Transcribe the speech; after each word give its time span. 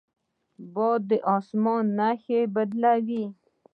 باد 0.73 1.01
د 1.09 1.11
اسمان 1.35 1.83
نښې 1.97 2.41
بدلوي 2.53 3.25